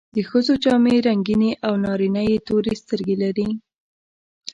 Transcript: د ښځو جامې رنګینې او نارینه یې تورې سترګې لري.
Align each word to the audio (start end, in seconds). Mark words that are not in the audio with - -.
د 0.15 0.17
ښځو 0.29 0.53
جامې 0.63 0.95
رنګینې 1.07 1.51
او 1.65 1.73
نارینه 1.85 2.21
یې 2.29 2.37
تورې 2.47 2.73
سترګې 2.81 3.15
لري. 3.23 3.49